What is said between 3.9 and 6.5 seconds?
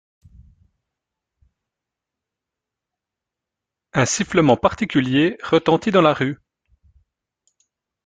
Un sifflement particulier retentit dans la rue.